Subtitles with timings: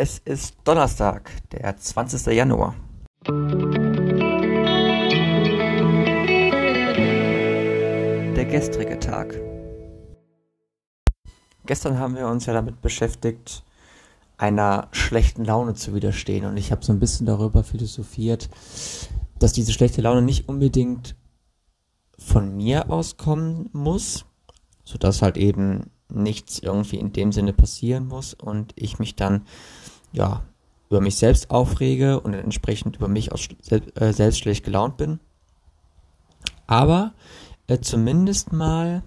[0.00, 2.32] Es ist Donnerstag, der 20.
[2.32, 2.76] Januar.
[8.36, 9.34] Der gestrige Tag.
[11.66, 13.64] Gestern haben wir uns ja damit beschäftigt,
[14.36, 16.44] einer schlechten Laune zu widerstehen.
[16.44, 18.48] Und ich habe so ein bisschen darüber philosophiert,
[19.40, 21.16] dass diese schlechte Laune nicht unbedingt
[22.16, 24.26] von mir auskommen muss,
[24.84, 29.46] sodass halt eben nichts irgendwie in dem Sinne passieren muss und ich mich dann
[30.12, 30.42] ja
[30.88, 35.20] über mich selbst aufrege und entsprechend über mich aus, äh, selbst schlecht gelaunt bin.
[36.66, 37.12] Aber
[37.66, 39.02] äh, zumindest mal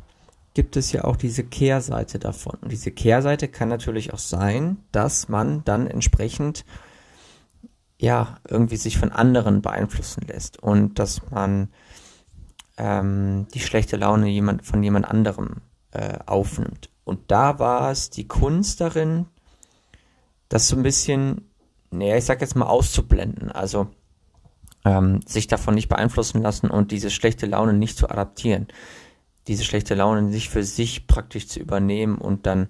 [0.54, 2.58] gibt es ja auch diese Kehrseite davon.
[2.62, 6.66] Und diese Kehrseite kann natürlich auch sein, dass man dann entsprechend
[7.98, 11.70] ja irgendwie sich von anderen beeinflussen lässt und dass man
[12.78, 16.91] ähm, die schlechte Laune jemand, von jemand anderem äh, aufnimmt.
[17.12, 19.26] Und da war es die Kunst darin,
[20.48, 21.50] das so ein bisschen,
[21.90, 23.52] naja, ich sag jetzt mal auszublenden.
[23.52, 23.88] Also
[24.86, 28.70] ähm, sich davon nicht beeinflussen lassen und diese schlechte Laune nicht zu adaptieren.
[29.50, 32.70] Diese schlechte Laune nicht für sich praktisch zu übernehmen und dann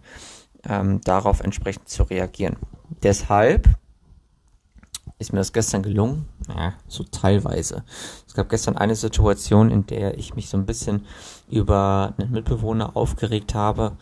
[0.68, 2.58] ähm, darauf entsprechend zu reagieren.
[3.04, 3.70] Deshalb
[5.20, 6.28] ist mir das gestern gelungen.
[6.50, 7.84] Ja, so teilweise.
[8.28, 11.06] Es gab gestern eine Situation, in der ich mich so ein bisschen
[11.48, 13.98] über einen Mitbewohner aufgeregt habe,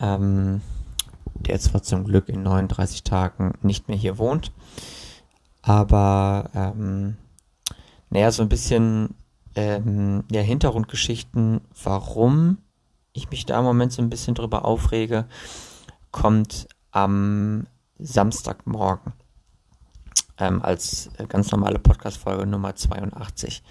[0.00, 0.60] ähm,
[1.34, 4.52] der zwar zum Glück in 39 Tagen nicht mehr hier wohnt,
[5.62, 7.16] aber ähm,
[8.10, 9.14] naja, so ein bisschen
[9.54, 12.58] ähm, ja, Hintergrundgeschichten, warum
[13.12, 15.26] ich mich da im Moment so ein bisschen drüber aufrege,
[16.10, 17.66] kommt am
[17.98, 19.12] Samstagmorgen
[20.38, 23.62] ähm, als ganz normale Podcast-Folge Nummer 82.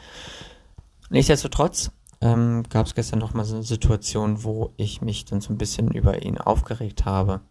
[1.09, 5.53] Nichtsdestotrotz ähm, gab es gestern noch mal so eine Situation, wo ich mich dann so
[5.53, 7.41] ein bisschen über ihn aufgeregt habe,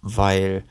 [0.00, 0.64] weil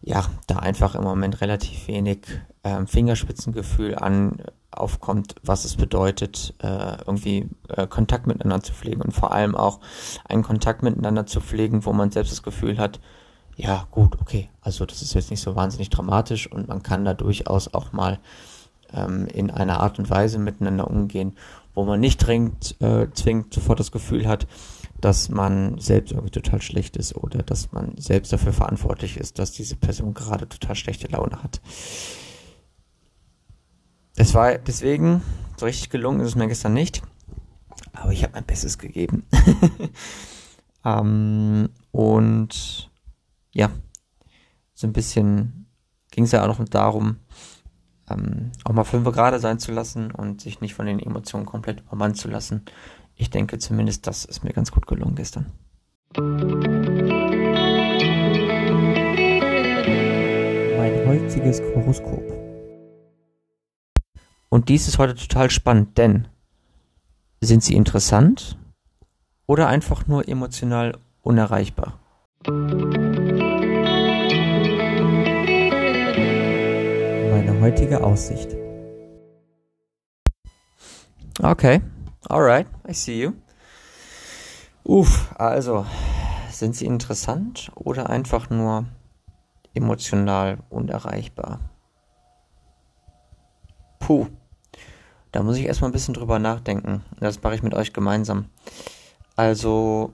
[0.00, 2.20] ja, da einfach im Moment relativ wenig
[2.64, 9.12] ähm, Fingerspitzengefühl an aufkommt, was es bedeutet, äh, irgendwie äh, Kontakt miteinander zu pflegen und
[9.12, 9.80] vor allem auch
[10.28, 13.00] einen Kontakt miteinander zu pflegen, wo man selbst das Gefühl hat,
[13.56, 17.14] ja, gut, okay, also das ist jetzt nicht so wahnsinnig dramatisch und man kann da
[17.14, 18.18] durchaus auch mal
[18.92, 21.36] ähm, in einer Art und Weise miteinander umgehen,
[21.74, 24.46] wo man nicht dringend, äh, zwingend sofort das Gefühl hat,
[25.00, 29.52] dass man selbst irgendwie total schlecht ist oder dass man selbst dafür verantwortlich ist, dass
[29.52, 31.60] diese Person gerade total schlechte Laune hat.
[34.16, 35.22] Es war deswegen,
[35.58, 37.02] so richtig gelungen ist es mir gestern nicht,
[37.92, 39.24] aber ich habe mein Bestes gegeben.
[40.84, 42.90] ähm, und
[43.52, 43.70] ja,
[44.72, 45.66] so ein bisschen
[46.10, 47.16] ging es ja auch noch darum,
[48.10, 51.80] ähm, auch mal fünf gerade sein zu lassen und sich nicht von den Emotionen komplett
[51.80, 52.62] übermannen zu lassen.
[53.14, 55.46] Ich denke zumindest, das ist mir ganz gut gelungen gestern.
[60.76, 62.22] Mein heutiges Horoskop.
[64.48, 66.28] Und dies ist heute total spannend, denn
[67.40, 68.56] sind sie interessant
[69.46, 71.98] oder einfach nur emotional unerreichbar?
[77.66, 78.54] Heutige Aussicht.
[81.42, 81.82] Okay,
[82.28, 83.32] alright, I see you.
[84.84, 85.84] Uff, also,
[86.48, 88.86] sind sie interessant oder einfach nur
[89.74, 91.58] emotional unerreichbar?
[93.98, 94.28] Puh,
[95.32, 97.02] da muss ich erstmal ein bisschen drüber nachdenken.
[97.18, 98.46] Das mache ich mit euch gemeinsam.
[99.34, 100.12] Also,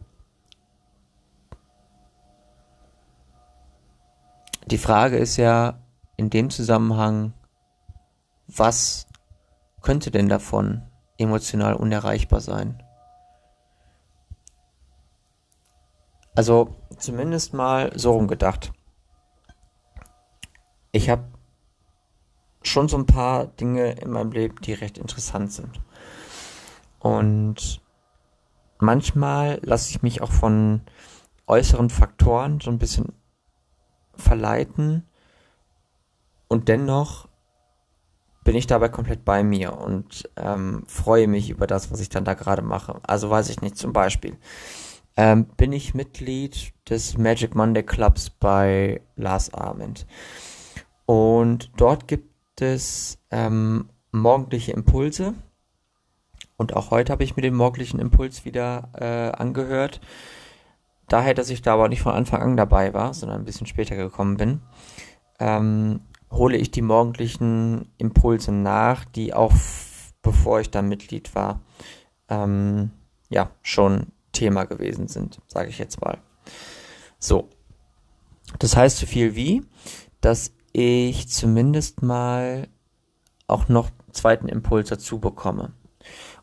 [4.65, 5.75] Die Frage ist ja
[6.17, 7.35] in dem Zusammenhang,
[8.57, 9.07] was
[9.81, 10.83] könnte denn davon
[11.19, 12.83] emotional unerreichbar sein?
[16.35, 18.73] Also zumindest mal so rumgedacht.
[20.93, 21.25] Ich habe
[22.63, 25.81] schon so ein paar Dinge in meinem Leben, die recht interessant sind.
[27.01, 27.81] Und
[28.79, 30.83] manchmal lasse ich mich auch von
[31.47, 33.13] äußeren Faktoren so ein bisschen
[34.15, 35.07] verleiten
[36.49, 37.29] und dennoch
[38.45, 42.25] bin ich dabei komplett bei mir und ähm, freue mich über das, was ich dann
[42.25, 43.01] da gerade mache.
[43.03, 44.37] Also weiß ich nicht, zum Beispiel
[45.17, 50.07] ähm, bin ich Mitglied des Magic Monday Clubs bei Lars Arment.
[51.07, 55.35] Und dort gibt es ähm, morgendliche Impulse.
[56.57, 60.01] Und auch heute habe ich mir den morgendlichen Impuls wieder äh, angehört.
[61.09, 63.97] Daher, dass ich da aber nicht von Anfang an dabei war, sondern ein bisschen später
[63.97, 64.63] gekommen bin,
[65.41, 66.01] ähm,
[66.33, 69.53] hole ich die morgendlichen Impulse nach, die auch
[70.23, 71.61] bevor ich da Mitglied war,
[72.29, 72.91] ähm,
[73.29, 76.19] ja, schon Thema gewesen sind, sage ich jetzt mal.
[77.19, 77.49] So.
[78.59, 79.63] Das heißt so viel wie,
[80.21, 82.69] dass ich zumindest mal
[83.47, 85.73] auch noch zweiten Impuls dazu bekomme.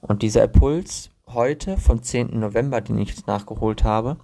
[0.02, 2.40] Und dieser Impuls heute vom 10.
[2.40, 4.18] November, den ich jetzt nachgeholt habe,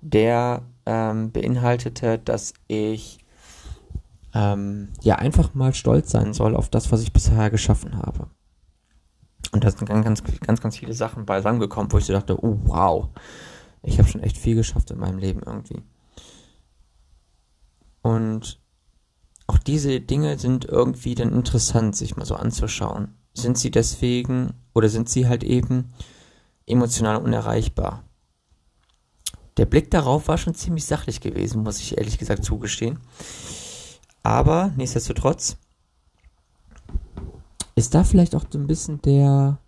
[0.00, 3.18] der ähm, beinhaltete, dass ich
[4.38, 8.28] ähm, ja einfach mal stolz sein soll auf das, was ich bisher geschaffen habe.
[9.50, 12.42] Und da sind ganz, ganz, ganz, ganz viele Sachen bei rangekommen, wo ich so dachte,
[12.44, 13.08] oh wow,
[13.82, 15.82] ich habe schon echt viel geschafft in meinem Leben irgendwie.
[18.02, 18.60] Und
[19.48, 23.16] auch diese Dinge sind irgendwie dann interessant, sich mal so anzuschauen.
[23.34, 25.92] Sind sie deswegen oder sind sie halt eben
[26.66, 28.04] emotional unerreichbar?
[29.56, 33.00] Der Blick darauf war schon ziemlich sachlich gewesen, muss ich ehrlich gesagt zugestehen.
[34.22, 35.56] Aber nichtsdestotrotz
[37.74, 39.58] ist da vielleicht auch so ein bisschen der,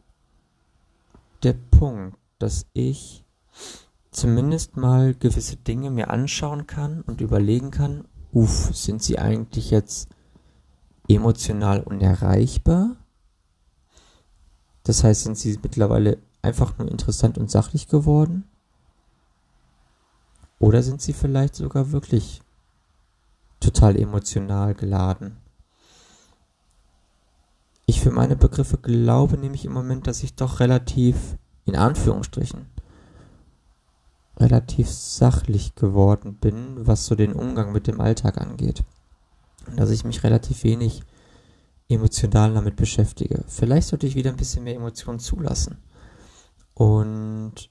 [1.43, 3.25] der Punkt, dass ich
[4.11, 10.09] zumindest mal gewisse Dinge mir anschauen kann und überlegen kann, uff, sind sie eigentlich jetzt
[11.09, 12.97] emotional unerreichbar?
[14.83, 18.45] Das heißt, sind sie mittlerweile einfach nur interessant und sachlich geworden?
[20.59, 22.43] Oder sind sie vielleicht sogar wirklich
[23.61, 25.37] total emotional geladen?
[27.87, 32.67] Ich für meine Begriffe glaube nämlich im Moment, dass ich doch relativ, in Anführungsstrichen,
[34.39, 38.85] relativ sachlich geworden bin, was so den Umgang mit dem Alltag angeht.
[39.67, 41.03] Und dass ich mich relativ wenig
[41.89, 43.45] emotional damit beschäftige.
[43.49, 45.79] Vielleicht sollte ich wieder ein bisschen mehr Emotionen zulassen.
[46.75, 47.71] Und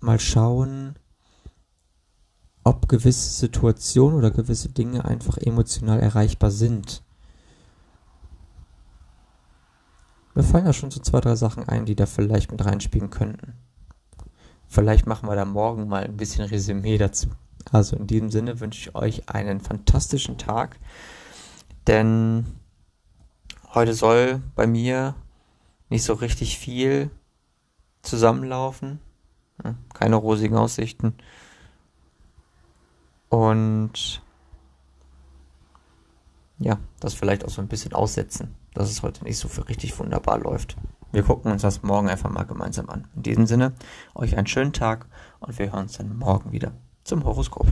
[0.00, 0.96] mal schauen,
[2.64, 7.02] ob gewisse Situationen oder gewisse Dinge einfach emotional erreichbar sind.
[10.34, 13.54] Mir fallen ja schon so zwei, drei Sachen ein, die da vielleicht mit reinspielen könnten.
[14.66, 17.28] Vielleicht machen wir da morgen mal ein bisschen Resümee dazu.
[17.70, 20.78] Also in diesem Sinne wünsche ich euch einen fantastischen Tag,
[21.86, 22.46] denn
[23.74, 25.14] heute soll bei mir
[25.90, 27.10] nicht so richtig viel
[28.02, 28.98] zusammenlaufen.
[29.92, 31.14] Keine rosigen Aussichten.
[33.32, 34.22] Und
[36.58, 39.98] ja, das vielleicht auch so ein bisschen aussetzen, dass es heute nicht so für richtig
[39.98, 40.76] wunderbar läuft.
[41.12, 43.08] Wir gucken uns das morgen einfach mal gemeinsam an.
[43.16, 43.72] In diesem Sinne,
[44.14, 45.06] euch einen schönen Tag
[45.40, 46.72] und wir hören uns dann morgen wieder
[47.04, 47.68] zum Horoskop.